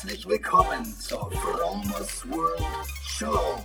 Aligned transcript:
Herzlich 0.00 0.28
willkommen 0.28 0.84
zur 0.84 1.28
Fromers 1.32 2.24
World 2.30 2.62
Show. 3.04 3.58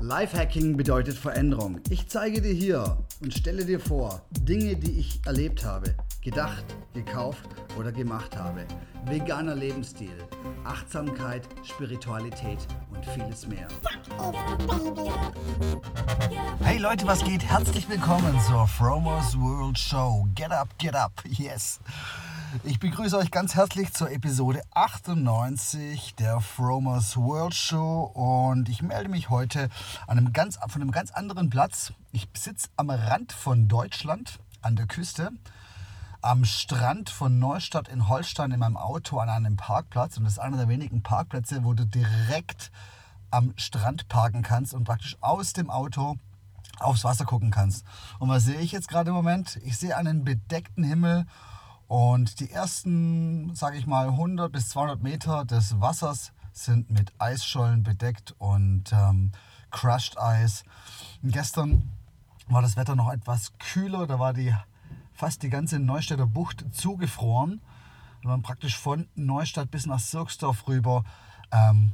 Lifehacking 0.00 0.76
bedeutet 0.76 1.18
Veränderung. 1.18 1.80
Ich 1.90 2.06
zeige 2.06 2.40
dir 2.40 2.52
hier 2.52 3.04
und 3.20 3.34
stelle 3.34 3.64
dir 3.64 3.80
vor 3.80 4.24
Dinge, 4.30 4.76
die 4.76 5.00
ich 5.00 5.20
erlebt 5.26 5.64
habe, 5.64 5.96
gedacht, 6.24 6.64
gekauft 6.94 7.50
oder 7.78 7.92
gemacht 7.92 8.34
habe. 8.34 8.66
Veganer 9.04 9.54
Lebensstil, 9.54 10.16
Achtsamkeit, 10.64 11.46
Spiritualität 11.62 12.66
und 12.90 13.04
vieles 13.04 13.46
mehr. 13.46 13.68
Hey 16.60 16.78
Leute, 16.78 17.06
was 17.06 17.22
geht? 17.22 17.44
Herzlich 17.44 17.90
willkommen 17.90 18.40
zur 18.40 18.66
Fromers 18.66 19.38
World 19.38 19.78
Show. 19.78 20.26
Get 20.34 20.50
up, 20.50 20.68
get 20.78 20.96
up, 20.96 21.12
yes. 21.26 21.78
Ich 22.62 22.78
begrüße 22.78 23.18
euch 23.18 23.30
ganz 23.30 23.54
herzlich 23.54 23.92
zur 23.92 24.10
Episode 24.10 24.62
98 24.72 26.14
der 26.14 26.40
Fromers 26.40 27.18
World 27.18 27.54
Show 27.54 28.10
und 28.14 28.70
ich 28.70 28.80
melde 28.80 29.10
mich 29.10 29.28
heute 29.28 29.68
an 30.06 30.16
einem 30.16 30.32
ganz, 30.32 30.58
von 30.68 30.80
einem 30.80 30.90
ganz 30.90 31.10
anderen 31.10 31.50
Platz. 31.50 31.92
Ich 32.12 32.28
sitze 32.34 32.68
am 32.76 32.88
Rand 32.88 33.32
von 33.32 33.68
Deutschland, 33.68 34.38
an 34.62 34.76
der 34.76 34.86
Küste, 34.86 35.30
am 36.24 36.46
Strand 36.46 37.10
von 37.10 37.38
Neustadt 37.38 37.88
in 37.88 38.08
Holstein 38.08 38.50
in 38.50 38.58
meinem 38.58 38.78
Auto 38.78 39.18
an 39.18 39.28
einem 39.28 39.56
Parkplatz 39.56 40.16
und 40.16 40.24
das 40.24 40.34
ist 40.34 40.38
einer 40.38 40.56
der 40.56 40.68
wenigen 40.68 41.02
Parkplätze, 41.02 41.64
wo 41.64 41.74
du 41.74 41.84
direkt 41.84 42.72
am 43.30 43.52
Strand 43.58 44.08
parken 44.08 44.40
kannst 44.40 44.72
und 44.72 44.84
praktisch 44.84 45.18
aus 45.20 45.52
dem 45.52 45.68
Auto 45.68 46.16
aufs 46.78 47.04
Wasser 47.04 47.26
gucken 47.26 47.50
kannst. 47.50 47.84
Und 48.18 48.30
was 48.30 48.44
sehe 48.44 48.58
ich 48.58 48.72
jetzt 48.72 48.88
gerade 48.88 49.10
im 49.10 49.16
Moment? 49.16 49.60
Ich 49.64 49.76
sehe 49.76 49.98
einen 49.98 50.24
bedeckten 50.24 50.82
Himmel 50.82 51.26
und 51.88 52.40
die 52.40 52.50
ersten, 52.50 53.54
sage 53.54 53.76
ich 53.76 53.86
mal, 53.86 54.08
100 54.08 54.50
bis 54.50 54.70
200 54.70 55.02
Meter 55.02 55.44
des 55.44 55.78
Wassers 55.78 56.32
sind 56.54 56.90
mit 56.90 57.12
Eisschollen 57.18 57.82
bedeckt 57.82 58.34
und 58.38 58.94
ähm, 58.94 59.30
Crushed 59.70 60.18
Eis. 60.18 60.64
Gestern 61.22 61.92
war 62.48 62.62
das 62.62 62.78
Wetter 62.78 62.96
noch 62.96 63.12
etwas 63.12 63.52
kühler, 63.58 64.06
da 64.06 64.18
war 64.18 64.32
die, 64.32 64.54
fast 65.14 65.42
die 65.42 65.50
ganze 65.50 65.78
Neustädter 65.78 66.26
Bucht 66.26 66.64
zugefroren. 66.72 67.60
Und 68.22 68.30
man 68.30 68.42
praktisch 68.42 68.76
von 68.76 69.08
Neustadt 69.14 69.70
bis 69.70 69.86
nach 69.86 69.98
Sirksdorf 69.98 70.66
rüber 70.68 71.04
ähm, 71.50 71.92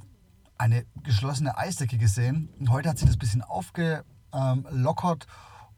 eine 0.59 0.85
geschlossene 1.03 1.57
Eisdecke 1.57 1.99
gesehen. 1.99 2.49
Und 2.59 2.71
heute 2.71 2.89
hat 2.89 2.99
sich 2.99 3.07
das 3.07 3.17
ein 3.17 3.21
bisschen 3.21 3.43
aufgelockert 3.43 5.27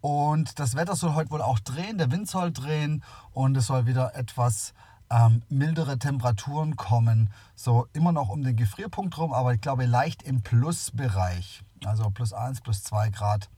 und 0.02 0.58
das 0.58 0.74
Wetter 0.74 0.96
soll 0.96 1.14
heute 1.14 1.30
wohl 1.30 1.42
auch 1.42 1.60
drehen, 1.60 1.96
der 1.96 2.10
Wind 2.10 2.28
soll 2.28 2.52
drehen 2.52 3.04
und 3.30 3.56
es 3.56 3.68
soll 3.68 3.86
wieder 3.86 4.16
etwas 4.16 4.74
ähm, 5.10 5.42
mildere 5.48 5.96
Temperaturen 5.96 6.74
kommen. 6.76 7.30
So 7.54 7.86
immer 7.92 8.10
noch 8.10 8.28
um 8.28 8.42
den 8.42 8.56
Gefrierpunkt 8.56 9.16
rum, 9.16 9.32
aber 9.32 9.54
ich 9.54 9.60
glaube 9.60 9.86
leicht 9.86 10.24
im 10.24 10.42
Plusbereich. 10.42 11.62
Also 11.84 12.10
plus 12.10 12.32
1, 12.32 12.62
plus 12.62 12.82
2 12.82 13.10
Grad. 13.10 13.48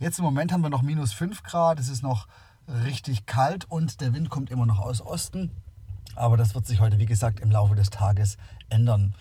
Jetzt 0.00 0.18
im 0.18 0.24
Moment 0.24 0.50
haben 0.52 0.62
wir 0.62 0.70
noch 0.70 0.82
minus 0.82 1.12
5 1.12 1.44
Grad. 1.44 1.78
Es 1.78 1.88
ist 1.88 2.02
noch 2.02 2.26
richtig 2.84 3.26
kalt 3.26 3.70
und 3.70 4.00
der 4.00 4.12
Wind 4.14 4.30
kommt 4.30 4.50
immer 4.50 4.66
noch 4.66 4.78
aus 4.78 5.00
Osten. 5.00 5.50
Aber 6.14 6.36
das 6.36 6.54
wird 6.54 6.66
sich 6.66 6.80
heute, 6.80 6.98
wie 6.98 7.06
gesagt, 7.06 7.40
im 7.40 7.50
Laufe 7.50 7.74
des 7.74 7.90
Tages 7.90 8.36
ändern. 8.68 9.14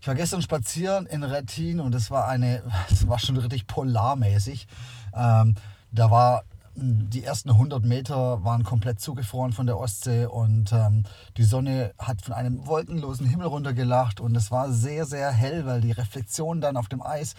Ich 0.00 0.08
war 0.08 0.14
gestern 0.14 0.42
spazieren 0.42 1.06
in 1.06 1.22
Rettin 1.22 1.80
und 1.80 1.94
es 1.94 2.10
war 2.10 2.28
eine, 2.28 2.62
es 2.90 3.08
war 3.08 3.18
schon 3.18 3.36
richtig 3.36 3.66
polarmäßig. 3.66 4.66
Ähm, 5.14 5.54
da 5.90 6.10
war 6.10 6.44
die 6.74 7.22
ersten 7.22 7.50
100 7.50 7.84
Meter 7.84 8.44
waren 8.44 8.64
komplett 8.64 8.98
zugefroren 8.98 9.52
von 9.52 9.66
der 9.66 9.78
Ostsee 9.78 10.24
und 10.24 10.72
ähm, 10.72 11.04
die 11.36 11.44
Sonne 11.44 11.92
hat 11.98 12.22
von 12.22 12.32
einem 12.32 12.66
wolkenlosen 12.66 13.26
Himmel 13.26 13.46
runtergelacht 13.46 14.20
und 14.20 14.34
es 14.36 14.50
war 14.50 14.72
sehr, 14.72 15.04
sehr 15.04 15.30
hell, 15.30 15.66
weil 15.66 15.82
die 15.82 15.92
Reflexion 15.92 16.62
dann 16.62 16.78
auf 16.78 16.88
dem 16.88 17.02
Eis 17.02 17.34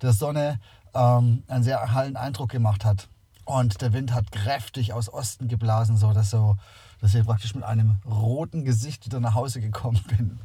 der 0.00 0.12
Sonne 0.12 0.60
ähm, 0.94 1.42
einen 1.46 1.62
sehr 1.62 1.94
hellen 1.94 2.16
Eindruck 2.16 2.50
gemacht 2.50 2.86
hat. 2.86 3.08
Und 3.50 3.82
der 3.82 3.92
Wind 3.92 4.14
hat 4.14 4.30
kräftig 4.30 4.92
aus 4.92 5.12
Osten 5.12 5.48
geblasen, 5.48 5.96
so 5.96 6.12
dass, 6.12 6.30
so, 6.30 6.56
dass 7.00 7.16
ich 7.16 7.24
praktisch 7.24 7.52
mit 7.52 7.64
einem 7.64 7.96
roten 8.08 8.64
Gesicht 8.64 9.04
wieder 9.06 9.18
nach 9.18 9.34
Hause 9.34 9.60
gekommen 9.60 10.00
bin. 10.16 10.38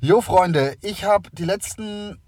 Jo, 0.00 0.22
Freunde, 0.22 0.76
ich 0.80 1.04
habe 1.04 1.28
die 1.32 1.44
letzten 1.44 2.18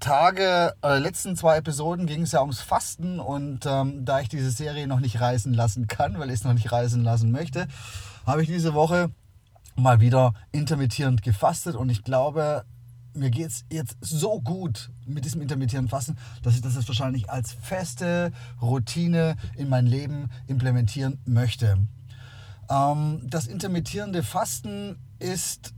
Tage, 0.00 0.74
äh, 0.82 0.98
letzten 0.98 1.36
zwei 1.36 1.58
Episoden 1.58 2.06
ging 2.06 2.22
es 2.22 2.32
ja 2.32 2.40
ums 2.40 2.60
Fasten 2.60 3.20
und 3.20 3.64
ähm, 3.64 4.04
da 4.04 4.18
ich 4.18 4.28
diese 4.28 4.50
Serie 4.50 4.88
noch 4.88 4.98
nicht 4.98 5.20
reisen 5.20 5.54
lassen 5.54 5.86
kann, 5.86 6.18
weil 6.18 6.30
ich 6.30 6.40
es 6.40 6.44
noch 6.44 6.52
nicht 6.52 6.72
reisen 6.72 7.04
lassen 7.04 7.30
möchte, 7.30 7.68
habe 8.26 8.42
ich 8.42 8.48
diese 8.48 8.74
Woche 8.74 9.08
mal 9.76 10.00
wieder 10.00 10.34
intermittierend 10.50 11.22
gefastet 11.22 11.76
und 11.76 11.90
ich 11.90 12.02
glaube, 12.02 12.64
mir 13.18 13.30
geht 13.30 13.48
es 13.48 13.64
jetzt 13.70 13.96
so 14.00 14.40
gut 14.40 14.90
mit 15.06 15.24
diesem 15.24 15.42
intermittierenden 15.42 15.90
Fasten, 15.90 16.16
dass 16.42 16.54
ich 16.54 16.60
das 16.60 16.74
jetzt 16.74 16.88
wahrscheinlich 16.88 17.30
als 17.30 17.52
feste 17.52 18.32
Routine 18.60 19.36
in 19.56 19.68
mein 19.68 19.86
Leben 19.86 20.30
implementieren 20.46 21.18
möchte. 21.24 21.78
Ähm, 22.70 23.20
das 23.24 23.46
intermittierende 23.46 24.22
Fasten 24.22 24.96
ist 25.18 25.74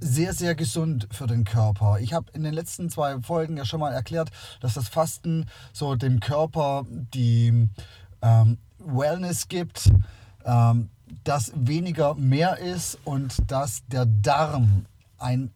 sehr, 0.00 0.34
sehr 0.34 0.54
gesund 0.54 1.08
für 1.10 1.26
den 1.26 1.44
Körper. 1.44 1.98
Ich 2.00 2.12
habe 2.12 2.30
in 2.32 2.42
den 2.42 2.52
letzten 2.54 2.90
zwei 2.90 3.20
Folgen 3.20 3.56
ja 3.56 3.64
schon 3.64 3.80
mal 3.80 3.92
erklärt, 3.92 4.30
dass 4.60 4.74
das 4.74 4.88
Fasten 4.88 5.46
so 5.72 5.94
dem 5.94 6.20
Körper 6.20 6.84
die 6.88 7.68
ähm, 8.22 8.58
Wellness 8.78 9.48
gibt, 9.48 9.90
ähm, 10.44 10.90
dass 11.24 11.52
weniger 11.54 12.14
mehr 12.14 12.58
ist 12.58 12.98
und 13.04 13.50
dass 13.50 13.86
der 13.86 14.06
Darm 14.06 14.86
ein, 15.18 15.50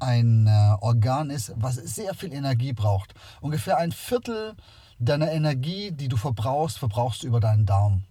ein 0.00 0.46
äh, 0.46 0.76
Organ 0.80 1.30
ist, 1.30 1.52
was 1.56 1.76
sehr 1.76 2.14
viel 2.14 2.32
Energie 2.32 2.72
braucht. 2.72 3.14
Ungefähr 3.40 3.78
ein 3.78 3.92
Viertel 3.92 4.54
deiner 4.98 5.32
Energie, 5.32 5.92
die 5.92 6.08
du 6.08 6.16
verbrauchst, 6.16 6.78
verbrauchst 6.78 7.22
du 7.22 7.26
über 7.26 7.40
deinen 7.40 7.66
Darm. 7.66 8.04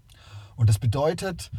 Und 0.55 0.69
das 0.69 0.79
bedeutet, 0.79 1.51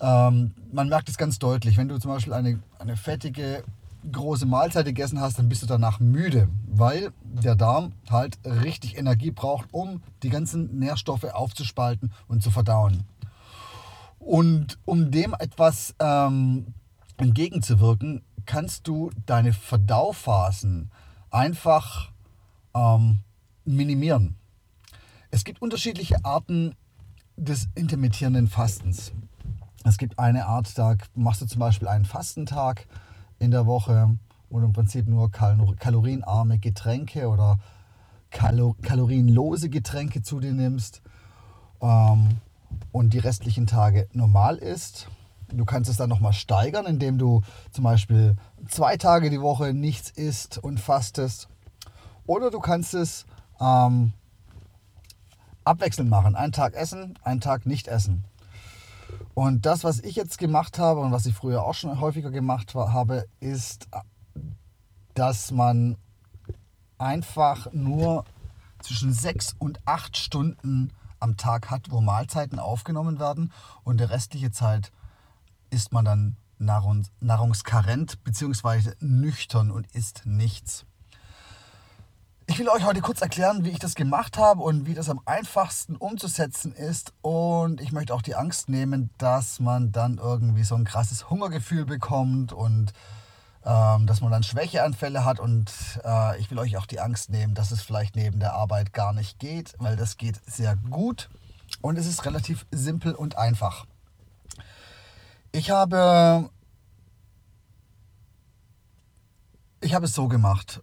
ähm, 0.00 0.54
man 0.72 0.88
merkt 0.88 1.08
es 1.08 1.16
ganz 1.16 1.38
deutlich, 1.38 1.76
wenn 1.76 1.88
du 1.88 1.98
zum 1.98 2.10
Beispiel 2.10 2.32
eine, 2.32 2.60
eine 2.78 2.96
fettige, 2.96 3.64
große 4.10 4.44
Mahlzeit 4.44 4.84
gegessen 4.84 5.20
hast, 5.20 5.38
dann 5.38 5.48
bist 5.48 5.62
du 5.62 5.66
danach 5.66 5.98
müde, 5.98 6.48
weil 6.66 7.10
der 7.22 7.54
Darm 7.54 7.92
halt 8.10 8.38
richtig 8.44 8.98
Energie 8.98 9.30
braucht, 9.30 9.68
um 9.72 10.02
die 10.22 10.28
ganzen 10.28 10.78
Nährstoffe 10.78 11.24
aufzuspalten 11.24 12.12
und 12.28 12.42
zu 12.42 12.50
verdauen. 12.50 13.04
Und 14.18 14.78
um 14.84 15.10
dem 15.10 15.34
etwas 15.38 15.94
ähm, 15.98 16.66
entgegenzuwirken, 17.16 18.22
kannst 18.46 18.86
du 18.88 19.10
deine 19.26 19.52
Verdauphasen 19.52 20.90
einfach 21.30 22.10
ähm, 22.74 23.20
minimieren. 23.64 24.36
Es 25.30 25.44
gibt 25.44 25.60
unterschiedliche 25.62 26.24
Arten 26.24 26.74
des 27.36 27.68
intermittierenden 27.74 28.48
Fastens. 28.48 29.12
Es 29.84 29.98
gibt 29.98 30.18
eine 30.18 30.46
Art, 30.46 30.78
da 30.78 30.96
machst 31.14 31.42
du 31.42 31.46
zum 31.46 31.58
Beispiel 31.58 31.88
einen 31.88 32.04
Fastentag 32.04 32.86
in 33.38 33.50
der 33.50 33.66
Woche, 33.66 34.16
wo 34.48 34.60
du 34.60 34.66
im 34.66 34.72
Prinzip 34.72 35.08
nur 35.08 35.30
kalorienarme 35.30 36.58
Getränke 36.58 37.28
oder 37.28 37.58
kalorienlose 38.30 39.68
Getränke 39.68 40.22
zu 40.22 40.40
dir 40.40 40.52
nimmst 40.52 41.02
ähm, 41.80 42.38
und 42.92 43.12
die 43.12 43.18
restlichen 43.18 43.66
Tage 43.66 44.08
normal 44.12 44.56
isst. 44.56 45.08
Du 45.52 45.64
kannst 45.64 45.90
es 45.90 45.96
dann 45.96 46.08
nochmal 46.08 46.32
steigern, 46.32 46.86
indem 46.86 47.18
du 47.18 47.42
zum 47.70 47.84
Beispiel 47.84 48.36
zwei 48.68 48.96
Tage 48.96 49.30
die 49.30 49.40
Woche 49.40 49.72
nichts 49.74 50.10
isst 50.10 50.58
und 50.58 50.80
fastest. 50.80 51.48
Oder 52.26 52.50
du 52.50 52.60
kannst 52.60 52.94
es 52.94 53.26
ähm, 53.60 54.12
abwechselnd 55.64 56.10
machen. 56.10 56.36
Einen 56.36 56.52
Tag 56.52 56.74
essen, 56.74 57.18
einen 57.22 57.40
Tag 57.40 57.66
nicht 57.66 57.88
essen. 57.88 58.24
Und 59.34 59.66
das, 59.66 59.84
was 59.84 60.00
ich 60.00 60.16
jetzt 60.16 60.38
gemacht 60.38 60.78
habe 60.78 61.00
und 61.00 61.12
was 61.12 61.26
ich 61.26 61.34
früher 61.34 61.64
auch 61.64 61.74
schon 61.74 62.00
häufiger 62.00 62.30
gemacht 62.30 62.74
habe, 62.74 63.26
ist, 63.40 63.88
dass 65.14 65.50
man 65.50 65.96
einfach 66.98 67.72
nur 67.72 68.24
zwischen 68.80 69.12
sechs 69.12 69.54
und 69.58 69.80
acht 69.86 70.16
Stunden 70.16 70.92
am 71.20 71.36
Tag 71.36 71.70
hat, 71.70 71.90
wo 71.90 72.00
Mahlzeiten 72.00 72.58
aufgenommen 72.58 73.18
werden 73.18 73.52
und 73.82 73.98
der 73.98 74.10
restliche 74.10 74.50
Zeit 74.50 74.92
ist 75.74 75.92
man 75.92 76.04
dann 76.04 76.36
nahrungskarent 76.58 78.22
bzw. 78.22 78.92
nüchtern 79.00 79.72
und 79.72 79.88
isst 79.88 80.22
nichts. 80.24 80.86
Ich 82.46 82.58
will 82.58 82.68
euch 82.68 82.84
heute 82.84 83.00
kurz 83.00 83.22
erklären, 83.22 83.64
wie 83.64 83.70
ich 83.70 83.80
das 83.80 83.96
gemacht 83.96 84.38
habe 84.38 84.62
und 84.62 84.86
wie 84.86 84.94
das 84.94 85.10
am 85.10 85.20
einfachsten 85.24 85.96
umzusetzen 85.96 86.72
ist. 86.72 87.12
Und 87.22 87.80
ich 87.80 87.90
möchte 87.90 88.14
auch 88.14 88.22
die 88.22 88.36
Angst 88.36 88.68
nehmen, 88.68 89.10
dass 89.18 89.58
man 89.58 89.90
dann 89.90 90.18
irgendwie 90.18 90.62
so 90.62 90.76
ein 90.76 90.84
krasses 90.84 91.28
Hungergefühl 91.28 91.86
bekommt 91.86 92.52
und 92.52 92.92
ähm, 93.64 94.06
dass 94.06 94.20
man 94.20 94.30
dann 94.30 94.44
Schwächeanfälle 94.44 95.24
hat. 95.24 95.40
Und 95.40 95.72
äh, 96.04 96.38
ich 96.38 96.50
will 96.52 96.58
euch 96.60 96.76
auch 96.76 96.86
die 96.86 97.00
Angst 97.00 97.30
nehmen, 97.30 97.54
dass 97.54 97.72
es 97.72 97.82
vielleicht 97.82 98.14
neben 98.14 98.38
der 98.38 98.52
Arbeit 98.52 98.92
gar 98.92 99.12
nicht 99.12 99.40
geht, 99.40 99.74
weil 99.78 99.96
das 99.96 100.18
geht 100.18 100.40
sehr 100.46 100.76
gut. 100.76 101.30
und 101.80 101.98
es 101.98 102.06
ist 102.06 102.24
relativ 102.26 102.66
simpel 102.70 103.14
und 103.14 103.36
einfach. 103.38 103.86
Ich 105.54 105.70
habe, 105.70 106.50
ich 109.80 109.94
habe 109.94 110.06
es 110.06 110.12
so 110.12 110.26
gemacht. 110.26 110.80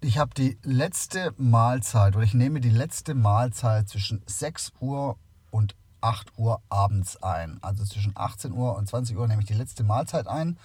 Ich 0.00 0.18
habe 0.18 0.32
die 0.34 0.56
letzte 0.62 1.34
Mahlzeit 1.36 2.14
oder 2.14 2.24
ich 2.24 2.32
nehme 2.32 2.60
die 2.60 2.70
letzte 2.70 3.14
Mahlzeit 3.16 3.88
zwischen 3.88 4.22
6 4.24 4.74
Uhr 4.78 5.18
und 5.50 5.74
8 6.00 6.38
Uhr 6.38 6.62
abends 6.68 7.20
ein. 7.24 7.58
Also 7.60 7.84
zwischen 7.84 8.12
18 8.14 8.52
Uhr 8.52 8.76
und 8.76 8.86
20 8.86 9.16
Uhr 9.16 9.26
nehme 9.26 9.42
ich 9.42 9.48
die 9.48 9.54
letzte 9.54 9.82
Mahlzeit 9.82 10.28
ein. 10.28 10.58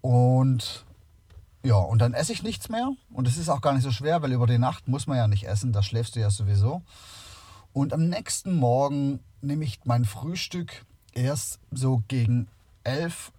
Und 0.00 0.86
ja, 1.64 1.74
und 1.74 1.98
dann 1.98 2.14
esse 2.14 2.32
ich 2.32 2.44
nichts 2.44 2.68
mehr. 2.68 2.92
Und 3.12 3.26
es 3.26 3.36
ist 3.36 3.48
auch 3.48 3.62
gar 3.62 3.74
nicht 3.74 3.82
so 3.82 3.90
schwer, 3.90 4.22
weil 4.22 4.30
über 4.30 4.46
die 4.46 4.58
Nacht 4.58 4.86
muss 4.86 5.08
man 5.08 5.16
ja 5.16 5.26
nicht 5.26 5.48
essen, 5.48 5.72
da 5.72 5.82
schläfst 5.82 6.14
du 6.14 6.20
ja 6.20 6.30
sowieso. 6.30 6.82
Und 7.72 7.92
am 7.92 8.08
nächsten 8.08 8.54
Morgen 8.54 9.18
nehme 9.40 9.64
ich 9.64 9.80
mein 9.86 10.04
Frühstück 10.04 10.84
erst 11.14 11.58
so 11.70 12.02
gegen 12.08 12.48
11 12.84 13.32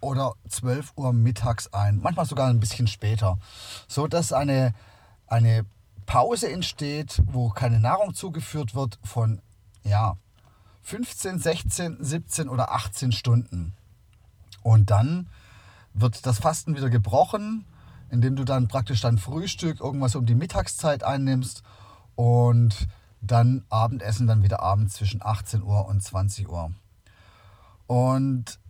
oder 0.00 0.34
12 0.48 0.92
Uhr 0.96 1.12
mittags 1.12 1.72
ein. 1.72 2.00
Manchmal 2.00 2.26
sogar 2.26 2.48
ein 2.48 2.60
bisschen 2.60 2.86
später. 2.86 3.38
So 3.86 4.06
dass 4.06 4.32
eine, 4.32 4.74
eine 5.26 5.64
Pause 6.06 6.50
entsteht, 6.50 7.22
wo 7.26 7.50
keine 7.50 7.80
Nahrung 7.80 8.14
zugeführt 8.14 8.74
wird 8.74 8.98
von 9.04 9.40
ja, 9.84 10.16
15, 10.82 11.38
16, 11.38 11.98
17 12.00 12.48
oder 12.48 12.72
18 12.72 13.12
Stunden. 13.12 13.74
Und 14.62 14.90
dann 14.90 15.28
wird 15.94 16.26
das 16.26 16.38
Fasten 16.38 16.76
wieder 16.76 16.90
gebrochen, 16.90 17.64
indem 18.10 18.36
du 18.36 18.44
dann 18.44 18.68
praktisch 18.68 19.00
dein 19.00 19.18
Frühstück 19.18 19.80
irgendwas 19.80 20.14
um 20.14 20.26
die 20.26 20.34
Mittagszeit 20.34 21.04
einnimmst 21.04 21.62
und 22.16 22.88
dann 23.20 23.64
Abendessen 23.68 24.26
dann 24.26 24.42
wieder 24.42 24.60
abends 24.60 24.94
zwischen 24.94 25.22
18 25.22 25.62
Uhr 25.62 25.86
und 25.86 26.02
20 26.02 26.48
Uhr. 26.48 26.72
Und 27.90 28.60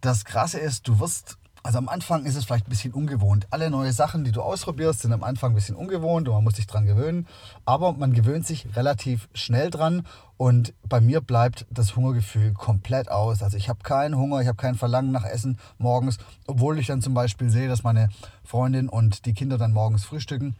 das 0.00 0.24
Krasse 0.24 0.60
ist, 0.60 0.86
du 0.86 1.00
wirst, 1.00 1.38
also 1.64 1.78
am 1.78 1.88
Anfang 1.88 2.24
ist 2.24 2.36
es 2.36 2.44
vielleicht 2.44 2.68
ein 2.68 2.70
bisschen 2.70 2.92
ungewohnt. 2.92 3.48
Alle 3.50 3.68
neue 3.68 3.92
Sachen, 3.92 4.22
die 4.22 4.30
du 4.30 4.42
ausprobierst, 4.42 5.00
sind 5.00 5.12
am 5.12 5.24
Anfang 5.24 5.50
ein 5.50 5.54
bisschen 5.56 5.74
ungewohnt 5.74 6.28
und 6.28 6.34
man 6.34 6.44
muss 6.44 6.54
sich 6.54 6.68
dran 6.68 6.86
gewöhnen. 6.86 7.26
Aber 7.64 7.94
man 7.94 8.12
gewöhnt 8.12 8.46
sich 8.46 8.76
relativ 8.76 9.28
schnell 9.34 9.70
dran 9.70 10.06
und 10.36 10.72
bei 10.88 11.00
mir 11.00 11.20
bleibt 11.20 11.66
das 11.68 11.96
Hungergefühl 11.96 12.52
komplett 12.52 13.10
aus. 13.10 13.42
Also 13.42 13.56
ich 13.56 13.68
habe 13.68 13.80
keinen 13.82 14.16
Hunger, 14.16 14.40
ich 14.40 14.46
habe 14.46 14.56
kein 14.56 14.76
Verlangen 14.76 15.10
nach 15.10 15.24
Essen 15.24 15.58
morgens, 15.78 16.18
obwohl 16.46 16.78
ich 16.78 16.86
dann 16.86 17.02
zum 17.02 17.12
Beispiel 17.12 17.50
sehe, 17.50 17.66
dass 17.66 17.82
meine 17.82 18.08
Freundin 18.44 18.88
und 18.88 19.26
die 19.26 19.34
Kinder 19.34 19.58
dann 19.58 19.72
morgens 19.72 20.04
frühstücken. 20.04 20.54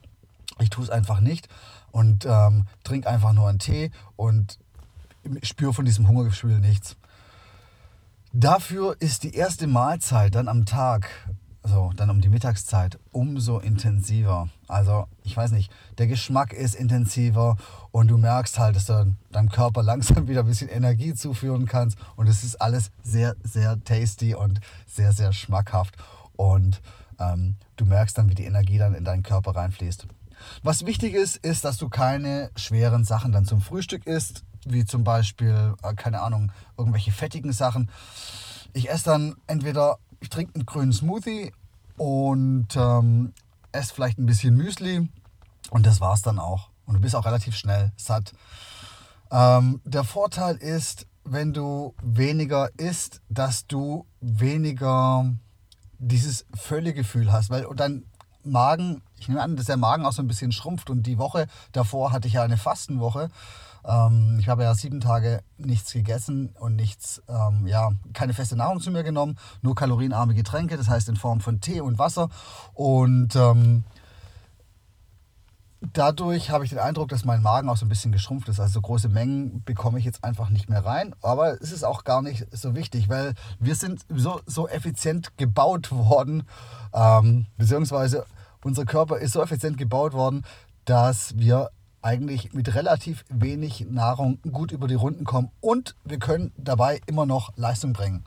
Ich 0.58 0.70
tue 0.70 0.82
es 0.82 0.90
einfach 0.90 1.20
nicht 1.20 1.46
und 1.92 2.26
ähm, 2.26 2.66
trinke 2.82 3.08
einfach 3.08 3.32
nur 3.32 3.48
einen 3.48 3.60
Tee 3.60 3.92
und 4.16 4.58
spüre 5.44 5.72
von 5.72 5.84
diesem 5.84 6.08
Hungergefühl 6.08 6.58
nichts. 6.58 6.96
Dafür 8.32 8.94
ist 9.00 9.24
die 9.24 9.34
erste 9.34 9.66
Mahlzeit 9.66 10.36
dann 10.36 10.46
am 10.46 10.64
Tag, 10.64 11.10
also 11.64 11.90
dann 11.96 12.10
um 12.10 12.20
die 12.20 12.28
Mittagszeit, 12.28 12.96
umso 13.10 13.58
intensiver. 13.58 14.48
Also 14.68 15.08
ich 15.24 15.36
weiß 15.36 15.50
nicht, 15.50 15.72
der 15.98 16.06
Geschmack 16.06 16.52
ist 16.52 16.76
intensiver 16.76 17.56
und 17.90 18.06
du 18.08 18.18
merkst 18.18 18.60
halt, 18.60 18.76
dass 18.76 18.84
du 18.84 19.16
deinem 19.32 19.48
Körper 19.48 19.82
langsam 19.82 20.28
wieder 20.28 20.40
ein 20.40 20.46
bisschen 20.46 20.68
Energie 20.68 21.12
zuführen 21.12 21.66
kannst 21.66 21.98
und 22.14 22.28
es 22.28 22.44
ist 22.44 22.62
alles 22.62 22.92
sehr, 23.02 23.34
sehr 23.42 23.82
tasty 23.82 24.36
und 24.36 24.60
sehr, 24.86 25.12
sehr 25.12 25.32
schmackhaft 25.32 25.96
und 26.36 26.82
ähm, 27.18 27.56
du 27.74 27.84
merkst 27.84 28.16
dann, 28.16 28.30
wie 28.30 28.36
die 28.36 28.44
Energie 28.44 28.78
dann 28.78 28.94
in 28.94 29.04
deinen 29.04 29.24
Körper 29.24 29.56
reinfließt. 29.56 30.06
Was 30.62 30.86
wichtig 30.86 31.14
ist, 31.14 31.36
ist, 31.36 31.64
dass 31.64 31.78
du 31.78 31.88
keine 31.88 32.52
schweren 32.54 33.02
Sachen 33.02 33.32
dann 33.32 33.44
zum 33.44 33.60
Frühstück 33.60 34.06
isst, 34.06 34.44
wie 34.66 34.84
zum 34.84 35.04
Beispiel, 35.04 35.74
äh, 35.82 35.94
keine 35.94 36.20
Ahnung, 36.20 36.52
irgendwelche 36.76 37.12
fettigen 37.12 37.52
Sachen. 37.52 37.90
Ich 38.72 38.90
esse 38.90 39.04
dann 39.04 39.36
entweder, 39.46 39.98
ich 40.20 40.28
trinke 40.28 40.54
einen 40.54 40.66
grünen 40.66 40.92
Smoothie 40.92 41.52
und 41.96 42.68
ähm, 42.76 43.32
esse 43.72 43.94
vielleicht 43.94 44.18
ein 44.18 44.26
bisschen 44.26 44.56
Müsli 44.56 45.08
und 45.70 45.86
das 45.86 46.00
war's 46.00 46.22
dann 46.22 46.38
auch. 46.38 46.70
Und 46.86 46.94
du 46.94 47.00
bist 47.00 47.14
auch 47.14 47.26
relativ 47.26 47.56
schnell 47.56 47.92
satt. 47.96 48.32
Ähm, 49.30 49.80
der 49.84 50.04
Vorteil 50.04 50.56
ist, 50.56 51.06
wenn 51.24 51.52
du 51.52 51.94
weniger 52.02 52.70
isst, 52.78 53.20
dass 53.28 53.66
du 53.66 54.06
weniger 54.20 55.32
dieses 55.98 56.46
Völlegefühl 56.54 57.30
hast, 57.30 57.50
weil 57.50 57.66
dein 57.76 58.04
Magen, 58.42 59.02
ich 59.18 59.28
nehme 59.28 59.42
an, 59.42 59.56
dass 59.56 59.66
der 59.66 59.76
Magen 59.76 60.06
auch 60.06 60.12
so 60.12 60.22
ein 60.22 60.28
bisschen 60.28 60.50
schrumpft 60.50 60.90
und 60.90 61.02
die 61.06 61.18
Woche 61.18 61.46
davor 61.72 62.12
hatte 62.12 62.26
ich 62.26 62.34
ja 62.34 62.42
eine 62.42 62.56
Fastenwoche 62.56 63.28
ähm, 63.84 64.36
ich 64.40 64.48
habe 64.48 64.62
ja 64.62 64.74
sieben 64.74 65.00
Tage 65.00 65.42
nichts 65.58 65.92
gegessen 65.92 66.50
und 66.58 66.76
nichts, 66.76 67.22
ähm, 67.28 67.66
ja, 67.66 67.90
keine 68.12 68.34
feste 68.34 68.56
Nahrung 68.56 68.80
zu 68.80 68.90
mir 68.90 69.02
genommen, 69.02 69.38
nur 69.62 69.74
kalorienarme 69.74 70.34
Getränke, 70.34 70.76
das 70.76 70.88
heißt 70.88 71.08
in 71.08 71.16
Form 71.16 71.40
von 71.40 71.60
Tee 71.60 71.80
und 71.80 71.98
Wasser. 71.98 72.28
Und 72.74 73.36
ähm, 73.36 73.84
dadurch 75.80 76.50
habe 76.50 76.64
ich 76.64 76.70
den 76.70 76.78
Eindruck, 76.78 77.08
dass 77.08 77.24
mein 77.24 77.42
Magen 77.42 77.68
auch 77.68 77.76
so 77.76 77.86
ein 77.86 77.88
bisschen 77.88 78.12
geschrumpft 78.12 78.48
ist. 78.48 78.60
Also 78.60 78.80
große 78.80 79.08
Mengen 79.08 79.62
bekomme 79.64 79.98
ich 79.98 80.04
jetzt 80.04 80.24
einfach 80.24 80.50
nicht 80.50 80.68
mehr 80.68 80.84
rein. 80.84 81.14
Aber 81.22 81.60
es 81.60 81.72
ist 81.72 81.84
auch 81.84 82.04
gar 82.04 82.22
nicht 82.22 82.46
so 82.52 82.74
wichtig, 82.74 83.08
weil 83.08 83.34
wir 83.58 83.74
sind 83.74 84.04
so, 84.08 84.40
so 84.46 84.68
effizient 84.68 85.36
gebaut 85.38 85.90
worden, 85.90 86.44
ähm, 86.92 87.46
beziehungsweise 87.56 88.26
unser 88.62 88.84
Körper 88.84 89.18
ist 89.18 89.32
so 89.32 89.42
effizient 89.42 89.78
gebaut 89.78 90.12
worden, 90.12 90.44
dass 90.84 91.36
wir 91.38 91.70
eigentlich 92.02 92.52
mit 92.52 92.74
relativ 92.74 93.24
wenig 93.28 93.86
Nahrung 93.90 94.38
gut 94.50 94.72
über 94.72 94.88
die 94.88 94.94
Runden 94.94 95.24
kommen 95.24 95.50
und 95.60 95.96
wir 96.04 96.18
können 96.18 96.52
dabei 96.56 97.00
immer 97.06 97.26
noch 97.26 97.56
Leistung 97.56 97.92
bringen. 97.92 98.24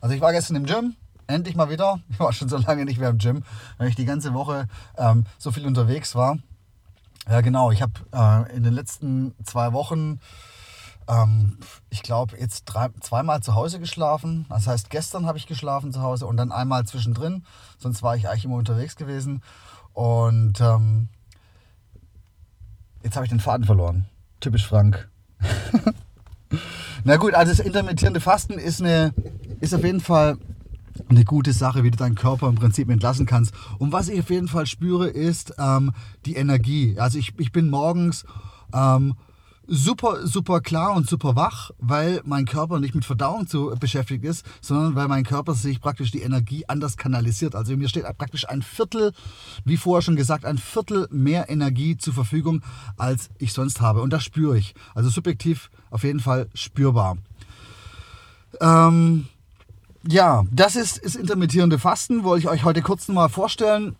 Also 0.00 0.14
ich 0.14 0.20
war 0.20 0.32
gestern 0.32 0.56
im 0.56 0.66
Gym, 0.66 0.96
endlich 1.26 1.56
mal 1.56 1.70
wieder. 1.70 2.00
Ich 2.10 2.20
war 2.20 2.32
schon 2.32 2.48
so 2.48 2.56
lange 2.56 2.84
nicht 2.84 2.98
mehr 2.98 3.10
im 3.10 3.18
Gym, 3.18 3.42
weil 3.78 3.88
ich 3.88 3.96
die 3.96 4.04
ganze 4.04 4.34
Woche 4.34 4.68
ähm, 4.96 5.24
so 5.38 5.50
viel 5.50 5.66
unterwegs 5.66 6.14
war. 6.14 6.38
Ja 7.28 7.40
genau, 7.40 7.70
ich 7.70 7.80
habe 7.80 7.92
äh, 8.12 8.54
in 8.54 8.64
den 8.64 8.74
letzten 8.74 9.34
zwei 9.44 9.72
Wochen, 9.72 10.20
ähm, 11.08 11.58
ich 11.88 12.02
glaube, 12.02 12.36
jetzt 12.38 12.64
drei, 12.64 12.88
zweimal 13.00 13.40
zu 13.42 13.54
Hause 13.54 13.80
geschlafen. 13.80 14.44
Das 14.50 14.66
heißt, 14.66 14.90
gestern 14.90 15.26
habe 15.26 15.38
ich 15.38 15.46
geschlafen 15.46 15.92
zu 15.92 16.02
Hause 16.02 16.26
und 16.26 16.36
dann 16.36 16.52
einmal 16.52 16.84
zwischendrin. 16.84 17.44
Sonst 17.78 18.02
war 18.02 18.16
ich 18.16 18.28
eigentlich 18.28 18.44
immer 18.44 18.56
unterwegs 18.56 18.96
gewesen. 18.96 19.42
Und 19.94 20.60
ähm, 20.60 21.03
Jetzt 23.04 23.16
habe 23.16 23.26
ich 23.26 23.30
den 23.30 23.38
Faden 23.38 23.66
verloren. 23.66 24.06
Typisch 24.40 24.66
Frank. 24.66 25.08
Na 27.04 27.16
gut, 27.16 27.34
also 27.34 27.52
das 27.52 27.64
intermittierende 27.64 28.18
Fasten 28.18 28.54
ist, 28.54 28.80
eine, 28.80 29.12
ist 29.60 29.74
auf 29.74 29.84
jeden 29.84 30.00
Fall 30.00 30.38
eine 31.08 31.24
gute 31.24 31.52
Sache, 31.52 31.84
wie 31.84 31.90
du 31.90 31.98
deinen 31.98 32.14
Körper 32.14 32.48
im 32.48 32.54
Prinzip 32.54 32.88
entlassen 32.88 33.26
kannst. 33.26 33.52
Und 33.78 33.92
was 33.92 34.08
ich 34.08 34.20
auf 34.20 34.30
jeden 34.30 34.48
Fall 34.48 34.66
spüre, 34.66 35.08
ist 35.08 35.54
ähm, 35.58 35.92
die 36.24 36.36
Energie. 36.36 36.98
Also 36.98 37.18
ich, 37.18 37.38
ich 37.38 37.52
bin 37.52 37.68
morgens 37.68 38.24
ähm, 38.72 39.14
super, 39.66 40.26
super 40.26 40.60
klar 40.60 40.94
und 40.94 41.08
super 41.08 41.36
wach, 41.36 41.70
weil 41.78 42.20
mein 42.24 42.44
Körper 42.44 42.80
nicht 42.80 42.94
mit 42.94 43.04
Verdauung 43.04 43.46
zu 43.46 43.74
beschäftigt 43.78 44.24
ist, 44.24 44.44
sondern 44.60 44.94
weil 44.94 45.08
mein 45.08 45.24
Körper 45.24 45.54
sich 45.54 45.80
praktisch 45.80 46.10
die 46.10 46.22
Energie 46.22 46.64
anders 46.68 46.96
kanalisiert. 46.96 47.54
Also 47.54 47.76
mir 47.76 47.88
steht 47.88 48.04
praktisch 48.18 48.48
ein 48.48 48.62
Viertel, 48.62 49.12
wie 49.64 49.76
vorher 49.76 50.02
schon 50.02 50.16
gesagt, 50.16 50.44
ein 50.44 50.58
Viertel 50.58 51.08
mehr 51.10 51.48
Energie 51.48 51.96
zur 51.96 52.14
Verfügung, 52.14 52.62
als 52.96 53.30
ich 53.38 53.52
sonst 53.52 53.80
habe. 53.80 54.02
Und 54.02 54.12
das 54.12 54.24
spüre 54.24 54.58
ich. 54.58 54.74
Also 54.94 55.10
subjektiv 55.10 55.70
auf 55.90 56.04
jeden 56.04 56.20
Fall 56.20 56.48
spürbar. 56.54 57.16
Ähm, 58.60 59.26
ja, 60.06 60.44
das 60.50 60.76
ist 60.76 61.04
das 61.04 61.16
intermittierende 61.16 61.78
Fasten, 61.78 62.24
wollte 62.24 62.44
ich 62.44 62.48
euch 62.50 62.64
heute 62.64 62.82
kurz 62.82 63.08
mal 63.08 63.28
vorstellen 63.28 63.96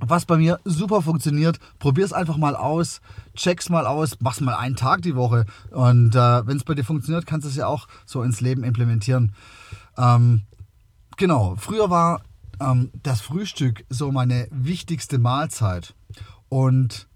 was 0.00 0.24
bei 0.24 0.36
mir 0.36 0.60
super 0.64 1.02
funktioniert. 1.02 1.58
Probier 1.78 2.04
es 2.04 2.12
einfach 2.12 2.36
mal 2.36 2.56
aus, 2.56 3.00
check's 3.34 3.68
mal 3.68 3.86
aus, 3.86 4.16
mach's 4.20 4.40
mal 4.40 4.54
einen 4.54 4.76
Tag 4.76 5.02
die 5.02 5.16
Woche. 5.16 5.46
Und 5.70 6.14
äh, 6.14 6.46
wenn 6.46 6.56
es 6.56 6.64
bei 6.64 6.74
dir 6.74 6.84
funktioniert, 6.84 7.26
kannst 7.26 7.44
du 7.44 7.50
es 7.50 7.56
ja 7.56 7.66
auch 7.66 7.88
so 8.04 8.22
ins 8.22 8.40
Leben 8.40 8.64
implementieren. 8.64 9.34
Ähm, 9.96 10.42
genau, 11.16 11.56
früher 11.56 11.90
war 11.90 12.22
ähm, 12.60 12.90
das 13.02 13.20
Frühstück 13.20 13.84
so 13.88 14.12
meine 14.12 14.48
wichtigste 14.50 15.18
Mahlzeit. 15.18 15.94
Und 16.48 17.08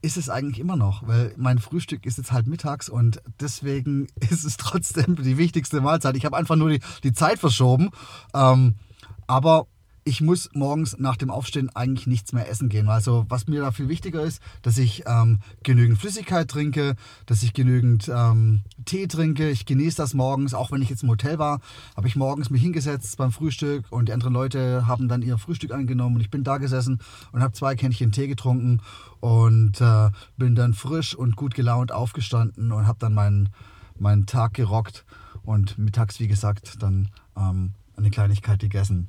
ist 0.00 0.16
es 0.16 0.30
eigentlich 0.30 0.60
immer 0.60 0.76
noch, 0.76 1.06
weil 1.06 1.34
mein 1.36 1.58
Frühstück 1.58 2.06
ist 2.06 2.18
jetzt 2.18 2.32
halt 2.32 2.46
mittags 2.46 2.88
und 2.88 3.20
deswegen 3.40 4.06
ist 4.30 4.44
es 4.44 4.56
trotzdem 4.56 5.16
die 5.16 5.38
wichtigste 5.38 5.80
Mahlzeit. 5.80 6.16
Ich 6.16 6.24
habe 6.24 6.36
einfach 6.36 6.56
nur 6.56 6.70
die, 6.70 6.80
die 7.02 7.12
Zeit 7.12 7.38
verschoben. 7.38 7.90
Ähm, 8.34 8.76
aber 9.26 9.66
ich 10.08 10.22
muss 10.22 10.48
morgens 10.54 10.98
nach 10.98 11.16
dem 11.16 11.30
Aufstehen 11.30 11.68
eigentlich 11.76 12.06
nichts 12.06 12.32
mehr 12.32 12.48
essen 12.48 12.70
gehen. 12.70 12.88
Also 12.88 13.26
was 13.28 13.46
mir 13.46 13.60
da 13.60 13.72
viel 13.72 13.90
wichtiger 13.90 14.22
ist, 14.22 14.40
dass 14.62 14.78
ich 14.78 15.04
ähm, 15.06 15.40
genügend 15.62 15.98
Flüssigkeit 15.98 16.48
trinke, 16.48 16.96
dass 17.26 17.42
ich 17.42 17.52
genügend 17.52 18.10
ähm, 18.12 18.62
Tee 18.86 19.06
trinke. 19.06 19.50
Ich 19.50 19.66
genieße 19.66 19.98
das 19.98 20.14
morgens, 20.14 20.54
auch 20.54 20.72
wenn 20.72 20.80
ich 20.80 20.88
jetzt 20.88 21.02
im 21.02 21.10
Hotel 21.10 21.38
war, 21.38 21.60
habe 21.94 22.08
ich 22.08 22.16
morgens 22.16 22.48
mich 22.48 22.62
hingesetzt 22.62 23.18
beim 23.18 23.32
Frühstück 23.32 23.84
und 23.90 24.08
die 24.08 24.14
anderen 24.14 24.32
Leute 24.32 24.86
haben 24.86 25.08
dann 25.08 25.20
ihr 25.20 25.36
Frühstück 25.36 25.72
angenommen 25.72 26.16
und 26.16 26.22
ich 26.22 26.30
bin 26.30 26.42
da 26.42 26.56
gesessen 26.56 27.00
und 27.32 27.42
habe 27.42 27.52
zwei 27.52 27.74
Kännchen 27.74 28.10
Tee 28.10 28.28
getrunken 28.28 28.80
und 29.20 29.78
äh, 29.82 30.08
bin 30.38 30.54
dann 30.54 30.72
frisch 30.72 31.14
und 31.14 31.36
gut 31.36 31.54
gelaunt 31.54 31.92
aufgestanden 31.92 32.72
und 32.72 32.86
habe 32.86 32.98
dann 32.98 33.12
meinen, 33.12 33.50
meinen 33.98 34.24
Tag 34.24 34.54
gerockt 34.54 35.04
und 35.42 35.76
mittags, 35.76 36.18
wie 36.18 36.28
gesagt, 36.28 36.82
dann 36.82 37.10
ähm, 37.36 37.72
eine 37.94 38.10
Kleinigkeit 38.10 38.60
gegessen. 38.60 39.08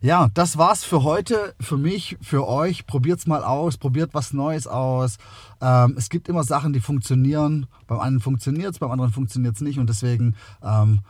Ja, 0.00 0.28
das 0.34 0.56
war's 0.56 0.84
für 0.84 1.02
heute, 1.02 1.54
für 1.60 1.76
mich, 1.76 2.16
für 2.20 2.46
euch. 2.46 2.86
Probiert's 2.86 3.26
mal 3.26 3.42
aus, 3.42 3.78
probiert 3.78 4.14
was 4.14 4.32
Neues 4.32 4.68
aus. 4.68 5.18
Ähm, 5.60 5.94
es 5.98 6.08
gibt 6.08 6.28
immer 6.28 6.44
Sachen, 6.44 6.72
die 6.72 6.80
funktionieren. 6.80 7.66
Beim 7.88 7.98
einen 7.98 8.20
funktioniert's, 8.20 8.78
beim 8.78 8.92
anderen 8.92 9.12
funktioniert's 9.12 9.60
nicht 9.60 9.78
und 9.78 9.88
deswegen 9.88 10.36
ähm, 10.62 11.00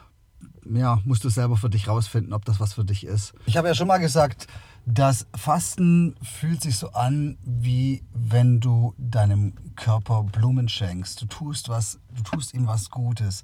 ja, 0.71 1.01
musst 1.05 1.25
du 1.25 1.29
selber 1.29 1.57
für 1.57 1.71
dich 1.71 1.89
rausfinden, 1.89 2.33
ob 2.33 2.45
das 2.45 2.61
was 2.61 2.75
für 2.75 2.85
dich 2.85 3.05
ist. 3.05 3.35
Ich 3.47 3.57
habe 3.57 3.69
ja 3.69 3.75
schon 3.75 3.89
mal 3.89 3.99
gesagt, 3.99 4.47
das 4.87 5.27
Fasten 5.35 6.17
fühlt 6.23 6.63
sich 6.63 6.77
so 6.77 6.93
an, 6.93 7.37
wie 7.45 8.03
wenn 8.15 8.61
du 8.61 8.95
deinem 8.97 9.55
Körper 9.77 10.23
Blumen 10.23 10.69
schenkst. 10.69 11.21
Du 11.21 11.27
tust 11.27 11.69
was, 11.69 11.99
du 12.15 12.23
tust 12.23 12.55
ihm 12.55 12.67
was 12.67 12.91
Gutes. 12.91 13.43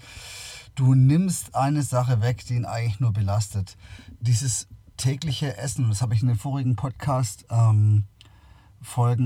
Du 0.75 0.95
nimmst 0.95 1.55
eine 1.55 1.83
Sache 1.83 2.23
weg, 2.23 2.45
die 2.47 2.55
ihn 2.55 2.65
eigentlich 2.65 3.01
nur 3.01 3.13
belastet. 3.13 3.77
Dieses 4.21 4.69
tägliche 4.97 5.57
Essen, 5.57 5.89
das 5.89 6.03
habe 6.03 6.15
ich 6.15 6.23
in 6.23 6.29
den 6.29 6.39
vorigen 6.39 6.77
Podcast 6.77 7.47
ähm, 7.51 8.05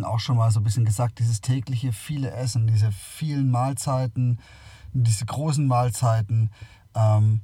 auch 0.04 0.20
schon 0.20 0.36
mal 0.36 0.50
so 0.50 0.60
ein 0.60 0.62
bisschen 0.62 0.84
gesagt, 0.84 1.18
dieses 1.18 1.40
tägliche 1.40 1.92
viele 1.92 2.30
Essen, 2.30 2.66
diese 2.66 2.92
vielen 2.92 3.50
Mahlzeiten, 3.50 4.38
diese 4.92 5.26
großen 5.26 5.66
Mahlzeiten 5.66 6.50
ähm, 6.94 7.40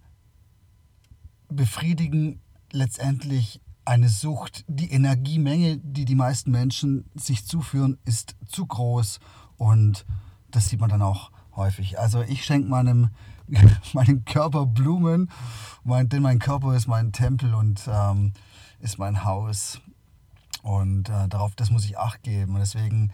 befriedigen 1.48 2.40
letztendlich 2.72 3.60
eine 3.84 4.08
Sucht. 4.08 4.64
Die 4.68 4.90
Energiemenge, 4.90 5.78
die 5.78 6.04
die 6.04 6.14
meisten 6.14 6.50
Menschen 6.50 7.10
sich 7.14 7.46
zuführen, 7.46 7.98
ist 8.04 8.36
zu 8.46 8.66
groß 8.66 9.20
und 9.56 10.06
das 10.50 10.68
sieht 10.68 10.80
man 10.80 10.90
dann 10.90 11.02
auch 11.02 11.30
häufig. 11.56 11.98
Also 11.98 12.22
ich 12.22 12.44
schenke 12.44 12.68
meinem 12.68 13.10
meinen 13.92 14.24
Körper 14.24 14.66
Blumen, 14.66 15.30
mein, 15.84 16.08
denn 16.08 16.22
mein 16.22 16.38
Körper 16.38 16.74
ist 16.74 16.86
mein 16.86 17.12
Tempel 17.12 17.54
und 17.54 17.88
ähm, 17.88 18.32
ist 18.80 18.98
mein 18.98 19.24
Haus. 19.24 19.80
Und 20.62 21.10
äh, 21.10 21.28
darauf, 21.28 21.54
das 21.54 21.70
muss 21.70 21.84
ich 21.84 21.98
Acht 21.98 22.22
geben. 22.22 22.54
Und 22.54 22.60
deswegen 22.60 23.12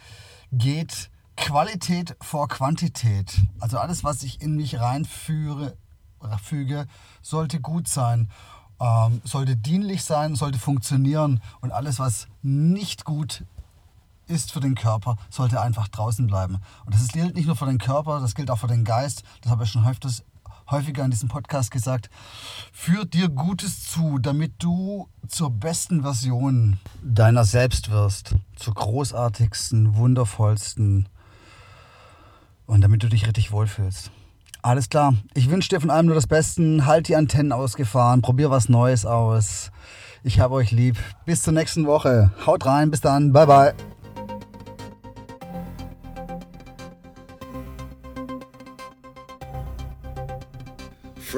geht 0.53 1.11
Qualität 1.37 2.17
vor 2.21 2.49
Quantität. 2.49 3.41
Also 3.59 3.79
alles, 3.79 4.05
was 4.05 4.23
ich 4.23 4.41
in 4.41 4.57
mich 4.57 4.79
reinführe, 4.79 5.77
füge, 6.43 6.87
sollte 7.23 7.61
gut 7.61 7.89
sein, 7.89 8.31
ähm, 8.81 9.21
sollte 9.25 9.57
dienlich 9.57 10.05
sein, 10.05 10.37
sollte 10.37 10.59
funktionieren. 10.59 11.41
Und 11.61 11.73
alles, 11.73 11.99
was 11.99 12.29
nicht 12.43 13.05
gut 13.05 13.45
ist 14.31 14.53
für 14.53 14.61
den 14.61 14.75
Körper, 14.75 15.17
sollte 15.29 15.61
einfach 15.61 15.89
draußen 15.89 16.27
bleiben. 16.27 16.59
Und 16.87 16.95
das 16.95 17.09
gilt 17.09 17.35
nicht 17.35 17.47
nur 17.47 17.57
für 17.57 17.67
den 17.67 17.79
Körper, 17.79 18.21
das 18.21 18.35
gilt 18.35 18.51
auch 18.51 18.59
für 18.59 18.67
den 18.67 18.85
Geist. 18.85 19.25
Das 19.43 19.51
habe 19.51 19.65
ich 19.65 19.71
schon 19.71 19.87
öfters, 19.87 20.25
häufiger 20.71 21.05
in 21.05 21.11
diesem 21.11 21.29
Podcast 21.29 21.71
gesagt. 21.71 22.09
Führt 22.73 23.15
dir 23.15 23.29
Gutes 23.29 23.91
zu, 23.91 24.19
damit 24.19 24.53
du 24.59 25.09
zur 25.29 25.51
besten 25.51 26.03
Version 26.03 26.79
deiner 27.03 27.45
selbst 27.45 27.91
wirst. 27.91 28.37
Zur 28.57 28.75
großartigsten, 28.75 29.97
wundervollsten. 29.97 31.09
Und 32.67 32.83
damit 32.83 33.03
du 33.03 33.09
dich 33.09 33.27
richtig 33.27 33.51
wohlfühlst. 33.51 34.13
Alles 34.63 34.89
klar. 34.89 35.15
Ich 35.35 35.51
wünsche 35.51 35.71
dir 35.71 35.81
von 35.81 35.91
allem 35.91 36.07
nur 36.07 36.15
das 36.15 36.27
Beste. 36.27 36.87
Halt 36.87 37.09
die 37.09 37.17
Antennen 37.17 37.53
ausgefahren. 37.53 38.23
Probier 38.23 38.51
was 38.51 38.69
Neues 38.69 39.07
aus. 39.07 39.73
Ich 40.23 40.39
habe 40.39 40.55
euch 40.55 40.71
lieb. 40.71 40.99
Bis 41.25 41.43
zur 41.43 41.55
nächsten 41.55 41.87
Woche. 41.87 42.31
Haut 42.47 42.67
rein. 42.67 42.91
Bis 42.91 43.01
dann. 43.01 43.33
Bye, 43.33 43.47
bye. 43.47 43.75